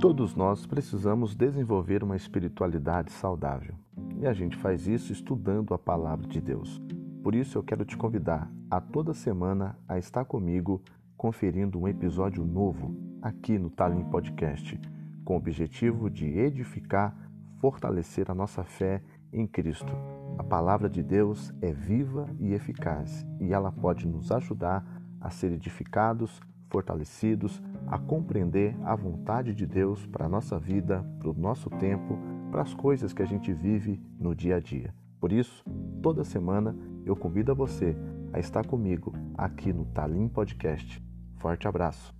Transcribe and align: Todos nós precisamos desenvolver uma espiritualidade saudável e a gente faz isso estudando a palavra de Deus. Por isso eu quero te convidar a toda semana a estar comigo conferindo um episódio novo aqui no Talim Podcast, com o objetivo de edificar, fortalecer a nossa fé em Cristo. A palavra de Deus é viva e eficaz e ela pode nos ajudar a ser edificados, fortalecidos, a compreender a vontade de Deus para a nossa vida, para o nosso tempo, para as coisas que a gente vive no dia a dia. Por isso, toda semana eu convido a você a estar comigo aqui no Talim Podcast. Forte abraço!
Todos 0.00 0.34
nós 0.34 0.64
precisamos 0.64 1.34
desenvolver 1.34 2.02
uma 2.02 2.16
espiritualidade 2.16 3.12
saudável 3.12 3.74
e 4.18 4.26
a 4.26 4.32
gente 4.32 4.56
faz 4.56 4.86
isso 4.86 5.12
estudando 5.12 5.74
a 5.74 5.78
palavra 5.78 6.26
de 6.26 6.40
Deus. 6.40 6.80
Por 7.22 7.34
isso 7.34 7.58
eu 7.58 7.62
quero 7.62 7.84
te 7.84 7.98
convidar 7.98 8.50
a 8.70 8.80
toda 8.80 9.12
semana 9.12 9.78
a 9.86 9.98
estar 9.98 10.24
comigo 10.24 10.82
conferindo 11.18 11.78
um 11.78 11.86
episódio 11.86 12.46
novo 12.46 12.96
aqui 13.20 13.58
no 13.58 13.68
Talim 13.68 14.04
Podcast, 14.04 14.80
com 15.22 15.34
o 15.34 15.36
objetivo 15.36 16.08
de 16.08 16.26
edificar, 16.26 17.14
fortalecer 17.60 18.30
a 18.30 18.34
nossa 18.34 18.64
fé 18.64 19.02
em 19.30 19.46
Cristo. 19.46 19.92
A 20.38 20.42
palavra 20.42 20.88
de 20.88 21.02
Deus 21.02 21.52
é 21.60 21.74
viva 21.74 22.26
e 22.38 22.54
eficaz 22.54 23.26
e 23.38 23.52
ela 23.52 23.70
pode 23.70 24.08
nos 24.08 24.32
ajudar 24.32 24.82
a 25.20 25.28
ser 25.28 25.52
edificados, 25.52 26.40
fortalecidos, 26.70 27.62
a 27.90 27.98
compreender 27.98 28.76
a 28.84 28.94
vontade 28.94 29.52
de 29.52 29.66
Deus 29.66 30.06
para 30.06 30.26
a 30.26 30.28
nossa 30.28 30.58
vida, 30.58 31.04
para 31.18 31.28
o 31.28 31.34
nosso 31.34 31.68
tempo, 31.68 32.16
para 32.50 32.62
as 32.62 32.72
coisas 32.72 33.12
que 33.12 33.22
a 33.22 33.26
gente 33.26 33.52
vive 33.52 34.00
no 34.18 34.34
dia 34.34 34.56
a 34.56 34.60
dia. 34.60 34.94
Por 35.18 35.32
isso, 35.32 35.64
toda 36.00 36.24
semana 36.24 36.74
eu 37.04 37.16
convido 37.16 37.50
a 37.50 37.54
você 37.54 37.96
a 38.32 38.38
estar 38.38 38.64
comigo 38.64 39.12
aqui 39.36 39.72
no 39.72 39.84
Talim 39.86 40.28
Podcast. 40.28 41.02
Forte 41.34 41.66
abraço! 41.66 42.19